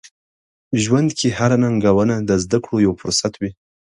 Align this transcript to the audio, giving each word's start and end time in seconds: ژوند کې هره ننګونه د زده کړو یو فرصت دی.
ژوند 0.83 1.09
کې 1.19 1.27
هره 1.37 1.57
ننګونه 1.63 2.15
د 2.29 2.31
زده 2.43 2.57
کړو 2.63 2.75
یو 2.85 2.93
فرصت 3.01 3.33
دی. 3.41 3.51